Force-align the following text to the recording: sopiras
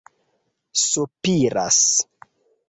sopiras 0.83 1.83